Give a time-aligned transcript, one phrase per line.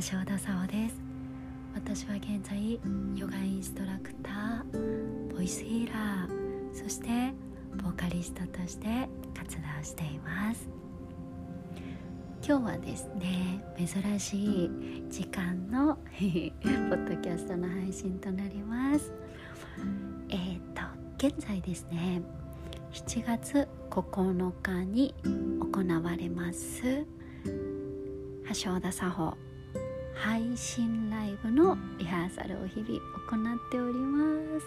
[0.00, 0.94] 橋田沙穂です。
[1.74, 2.80] 私は現在
[3.14, 7.08] ヨガインストラクターボイスヒーラーそして
[7.82, 8.86] ボーカリストとして
[9.38, 10.70] 活動しています。
[12.42, 14.70] 今日はですね珍しい
[15.10, 19.12] 時間の ポッドキャストの配信となります。
[20.30, 22.22] えっ、と現在ですね
[22.92, 27.04] 7月9日に行われます
[28.64, 29.49] 橋田沙穂
[30.20, 34.66] 配信ライブのリハーサルを日々行っております。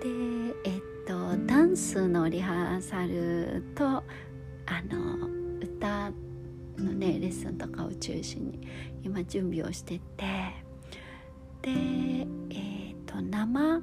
[0.00, 4.04] でえっとダンスのリハーサルとあ
[4.88, 5.26] の
[5.60, 6.12] 歌
[6.76, 8.60] のねレッスンとかを中心に
[9.02, 10.24] 今準備をしてて
[11.62, 11.70] で
[12.50, 13.82] えっと生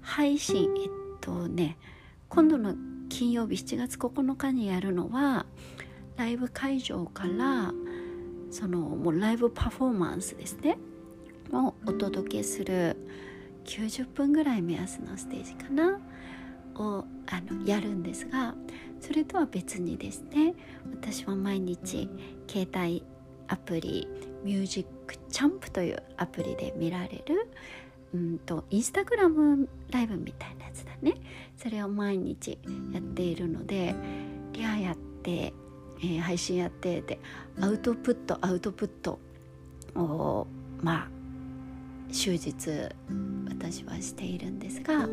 [0.00, 0.90] 配信えっ
[1.20, 1.78] とね
[2.28, 2.74] 今度の
[3.08, 5.46] 金曜日7月9日にやるのは
[6.16, 7.72] ライブ会場から
[8.52, 10.78] そのもうライブパフォーマンスですね。
[11.52, 12.96] をお届けする
[13.64, 15.98] 90分ぐらい目安のステージかな。
[16.74, 18.54] をあのやるんですが
[18.98, 20.54] それとは別にですね
[20.90, 22.08] 私は毎日
[22.48, 23.04] 携帯
[23.48, 24.08] アプリ
[24.42, 27.50] ミュージックチャンプというアプリで見られる
[28.14, 31.14] うんとインスタグラムライブみたいなやつだね。
[31.56, 32.58] それを毎日
[32.92, 33.94] やっているので
[34.52, 35.52] リハやって
[36.02, 37.18] えー、配信やってで
[37.60, 39.18] アウトプットアウトプット
[39.94, 40.46] を
[40.80, 41.08] まあ
[42.12, 42.56] 終日
[43.48, 45.08] 私はしているんですが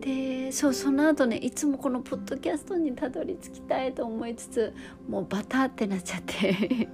[0.00, 4.74] でそうその後ねいつもこのポッドキャストにたどり着きたいと思いつつ
[5.08, 6.88] もうバターってなっちゃって。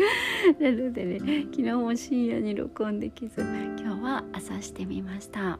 [0.58, 5.58] なのでね昨日も深夜に録音できず今日は朝してみました。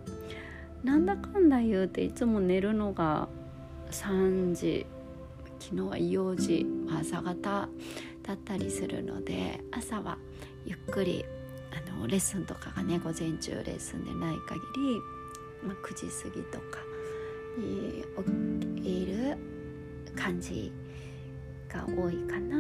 [0.82, 3.28] なんだかんだ言うていつも寝るのが
[3.90, 4.86] 3時
[5.58, 6.79] 昨日は4時。
[6.98, 7.68] 朝方
[8.22, 10.18] だったりするので朝は
[10.64, 11.24] ゆっくり
[11.72, 15.00] あのレッスンとかがね午前中レッスンでない限り、
[15.66, 16.78] まあ、9時過ぎとか
[17.58, 18.04] に
[18.76, 19.36] 起きる
[20.16, 20.72] 感じ
[21.68, 22.56] が多いかな。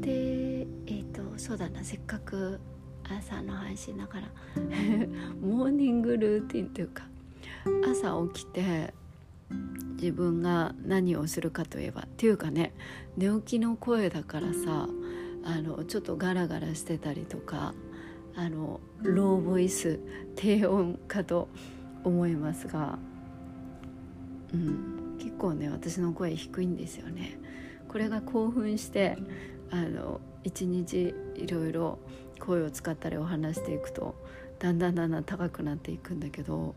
[0.00, 2.60] でえっ、ー、とそうだなせっかく
[3.08, 4.28] 朝の配信だから
[5.40, 7.08] モーニングルーティンというか
[7.90, 8.92] 朝起きて
[9.94, 12.74] 自分が何をするかといえばっていうかね
[13.16, 14.88] 寝起きの声だからさ
[15.44, 17.74] あのちょっとガラガラしてたりとか
[18.34, 19.98] あのローボイス
[20.34, 21.48] 低音かと
[22.04, 22.98] 思いますが、
[24.52, 27.38] うん、結構ね私の声低いんですよね。
[27.88, 29.16] これが興奮して
[29.70, 31.98] あの一日いろいろ
[32.38, 34.14] 声を使ったりお話していくと
[34.58, 36.74] だんだんだんだん高くなっていくんだけど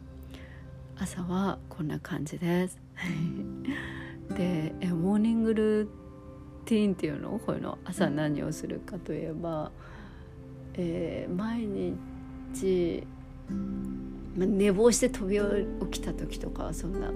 [1.01, 2.77] 朝はこんな感じです。
[4.35, 5.89] でえモーニングルー
[6.65, 7.39] ティーンっていうの？
[7.39, 7.77] こういうの？
[7.85, 9.71] 朝何をするかといえば、
[10.73, 13.07] えー、毎日、
[14.37, 15.39] ま寝坊して飛び
[15.89, 17.07] 起きた時とかはそんな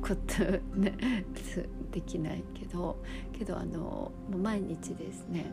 [0.00, 0.44] こと
[0.78, 1.24] ね
[1.90, 3.02] できないけど
[3.32, 5.52] けどあの毎日ですね。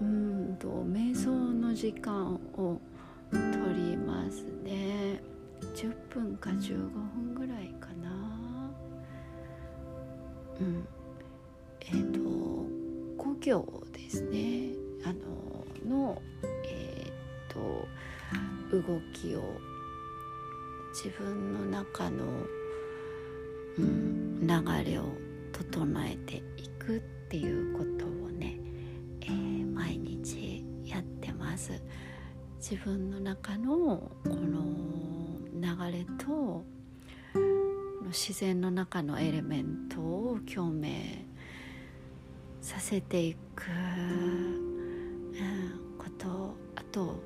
[0.00, 2.80] うんと瞑想の時間を
[3.30, 5.31] 取りますね。
[5.66, 8.10] 10分か15分ぐらいかな。
[10.60, 10.86] うん。
[11.80, 12.20] えっ、ー、と
[13.16, 14.74] 故郷ですね。
[15.04, 16.22] あのの
[16.64, 17.86] えっ、ー、と
[18.70, 19.42] 動きを
[20.92, 22.24] 自分の中の、
[23.78, 25.04] うん、流れを
[25.52, 28.58] 整えていくっていうことをね、
[29.22, 31.72] えー、毎日やってます。
[32.58, 35.01] 自分の中のこの
[35.62, 36.64] 流れと
[38.08, 41.24] 自然の中のエレメントを共鳴
[42.60, 43.66] させていく、
[45.98, 47.22] ことあと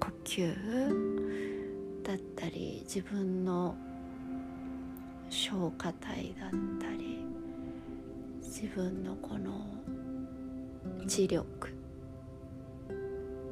[0.00, 3.76] 呼吸だったり自分の
[5.30, 7.24] 消化体だったり
[8.42, 9.64] 自分のこの
[11.06, 11.72] 磁力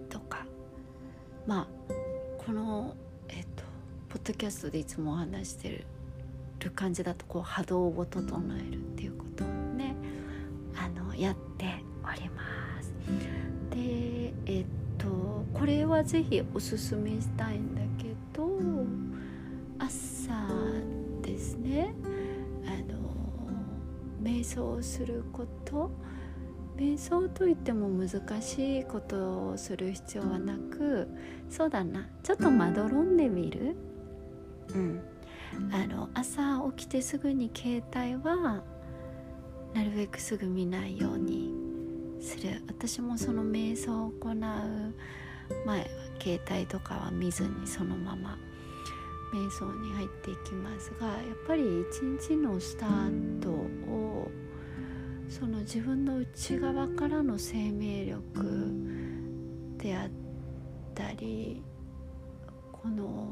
[0.08, 0.44] とか
[1.46, 1.69] まあ
[2.44, 2.96] この
[4.26, 9.94] ドキャストでいつもお話してる感じだとこう波動を整えるっていうことをね
[10.75, 11.67] あのやって
[12.02, 12.43] おりま
[12.82, 12.93] す。
[13.70, 14.67] でえっ
[14.99, 18.49] とこれは是非おすすめしたいんだけど
[19.78, 20.32] 朝
[21.23, 21.94] ですね。
[22.67, 22.99] あの
[24.20, 25.90] 瞑想すること。
[26.76, 31.08] 瞑想といっても難しいことをする必要はなく
[31.49, 33.76] そうだなちょっとまどろんでみる？
[34.74, 35.00] うん、
[35.72, 38.62] あの朝起きてすぐに携帯は
[39.74, 41.52] なるべくすぐ見ないように
[42.20, 42.62] する。
[42.66, 45.86] 私もその瞑想を行う前は
[46.20, 48.38] 携帯とかは見ずにそのまま。
[49.32, 51.16] 瞑想に入っていきますがやっ
[51.46, 54.30] ぱり一日のスタートを
[55.28, 58.72] その自分の内側からの生命力
[59.78, 60.10] であっ
[60.94, 61.62] たり
[62.72, 63.30] この、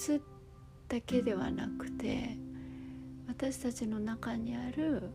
[0.00, 0.22] 物
[0.88, 2.38] だけではなくて
[3.28, 5.10] 私たちの中にある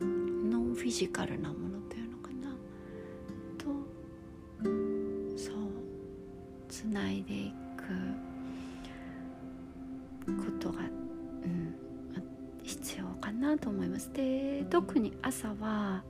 [0.00, 2.48] ノンフィジカルなものというのかな
[3.58, 3.66] と
[5.36, 5.54] そう
[6.68, 7.84] つないでいく
[10.26, 10.82] ことが、う
[11.46, 11.74] ん、
[12.62, 14.10] 必要かなと思います。
[14.14, 16.02] で特に朝は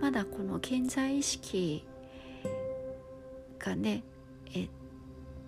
[0.00, 1.84] まだこの現在意識
[3.58, 4.02] がね
[4.54, 4.68] えっ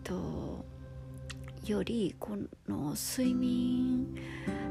[0.05, 0.69] と
[1.67, 2.37] よりこ
[2.69, 4.15] の睡眠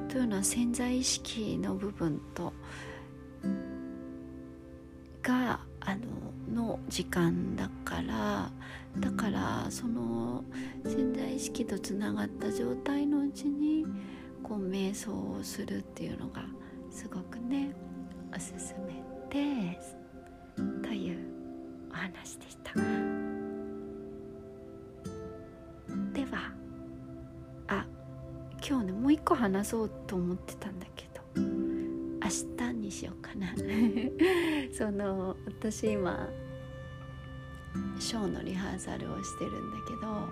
[0.07, 2.53] というのは潜在意識の部分と
[5.21, 5.99] があの
[6.51, 8.51] の時間だから
[8.97, 10.43] だからその
[10.83, 13.85] 潜在意識とつながった状態のうちに
[14.41, 16.43] こう瞑想をするっていうのが
[16.89, 17.71] すごくね
[18.35, 19.95] おすすめです
[20.81, 21.19] という
[21.91, 23.18] お話でした。
[29.29, 31.09] 個話そうと思ってたんだけど。
[31.35, 33.53] 明日にしようかな。
[34.73, 36.29] その私今
[37.99, 40.29] ショーのリハーサルをしてるんだけど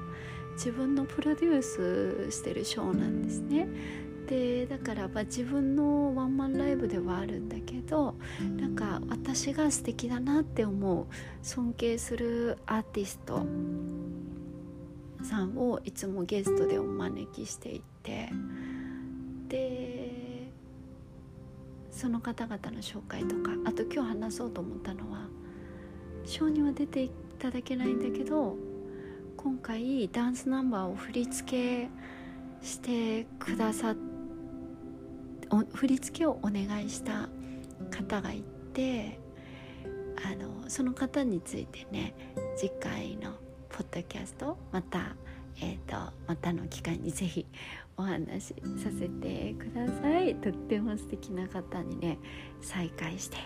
[0.53, 3.67] 自分のプロデュースしてるショーなんですね。
[4.27, 8.15] でだからまあ自分のワンマンライブではあるんだけど
[8.57, 11.05] なんか私が素敵だなって思う
[11.41, 13.45] 尊敬するアーティスト
[15.23, 18.29] さんをいつもゲストでお招きしていて。
[19.47, 20.51] で
[21.91, 25.27] その方々の紹介とかあと今日話そうと思ったのは
[26.25, 28.55] ショーには出ていただけないんだけど
[29.35, 31.89] 今回ダンスナンバーを振り付け
[32.65, 33.95] してくださっ
[35.73, 37.29] 振り付けをお願いした
[37.89, 39.19] 方がいて
[40.25, 42.13] あのその方についてね
[42.55, 43.31] 次回の
[43.69, 45.15] ポッドキャストまた、
[45.61, 45.95] えーと、
[46.27, 47.45] またの機会にぜひ
[47.97, 50.35] お話しさせてください。
[50.35, 52.19] とっても素敵な方にね
[52.61, 53.37] 再会して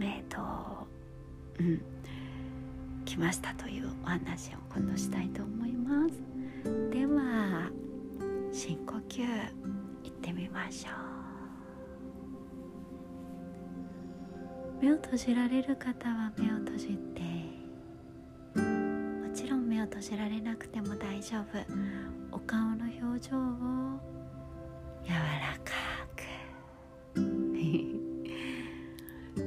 [0.00, 0.86] えっ、ー、と
[1.58, 1.82] うん
[3.04, 6.14] 来ましたというお話を今度したいと思います。
[6.90, 7.70] では
[8.52, 9.22] 深呼吸
[10.04, 11.06] いってみましょう。
[14.82, 17.15] 目を閉じられる方は目を閉じて
[19.96, 21.44] 閉じられなくても大丈夫。
[22.30, 23.98] お顔の表情を
[25.02, 25.72] 柔らか
[26.14, 27.16] く。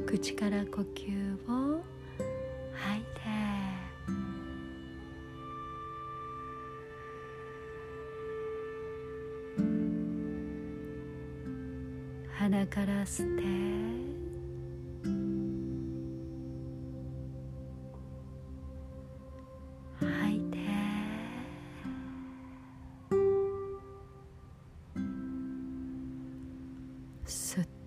[0.09, 1.83] 口から呼吸を
[2.73, 3.19] 吐いて。
[12.33, 13.98] 鼻から吸って。
[27.29, 27.78] すっ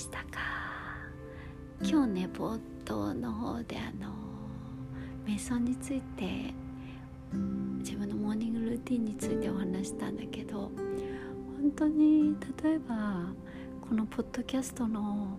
[0.00, 0.40] したか？
[1.82, 4.14] 今日ね冒頭の方であの
[5.26, 6.54] 瞑想について
[7.80, 10.70] 自分のモーニングルーティンについてお話したんだけど
[11.60, 13.26] 本当に例えば
[13.86, 15.38] このポッドキャストの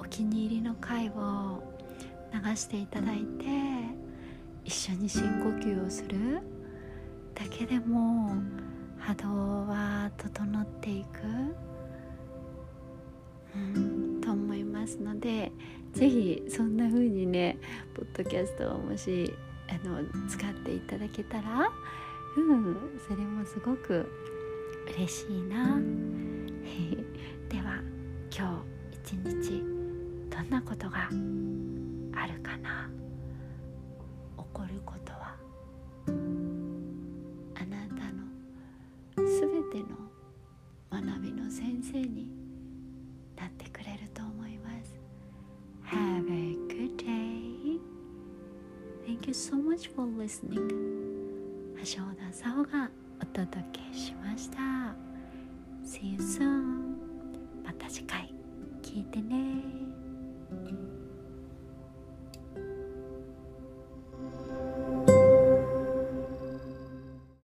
[0.00, 1.62] お気に入りの回を
[2.32, 3.44] 流していただいて
[4.64, 6.40] 一緒に深呼吸をする
[7.34, 8.34] だけでも
[8.98, 9.28] 波動
[9.68, 11.21] は整っていく。
[14.92, 15.52] ますので
[15.94, 17.56] 是非そんな風にね
[17.94, 19.32] ポッドキャストをもし
[19.68, 21.68] あの使っていただけたら
[22.36, 24.06] うんそれもすごく
[24.96, 25.78] 嬉しいな。
[27.48, 27.82] では
[28.36, 29.62] 今日一日
[30.30, 31.08] どんなことが
[32.14, 32.90] あるかな？
[34.36, 35.36] 起こることは
[36.06, 38.12] あなた
[39.20, 39.96] のすべての
[40.90, 42.41] 学びの先生に
[49.22, 50.68] Thank you so much for listening
[51.76, 54.58] 橋本沙穂がお届けしました
[55.84, 56.96] See you soon
[57.64, 58.34] また次回
[58.82, 59.62] 聞いてね